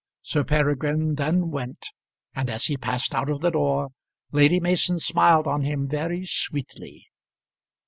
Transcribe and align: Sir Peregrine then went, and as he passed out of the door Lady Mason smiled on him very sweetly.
Sir 0.23 0.43
Peregrine 0.43 1.13
then 1.13 1.51
went, 1.51 1.91
and 2.33 2.49
as 2.49 2.65
he 2.65 2.75
passed 2.75 3.13
out 3.13 3.29
of 3.29 3.41
the 3.41 3.51
door 3.51 3.89
Lady 4.31 4.59
Mason 4.59 4.97
smiled 4.97 5.45
on 5.45 5.61
him 5.61 5.87
very 5.87 6.25
sweetly. 6.25 7.05